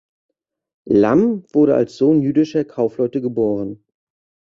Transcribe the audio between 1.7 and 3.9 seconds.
als Sohn jüdischer Kaufleute geboren.